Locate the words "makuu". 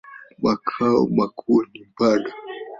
1.17-1.61